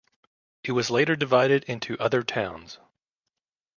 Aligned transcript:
It 0.63 0.71
was 0.71 0.89
later 0.89 1.15
divided 1.15 1.63
into 1.65 1.95
other 1.99 2.23
towns. 2.23 2.79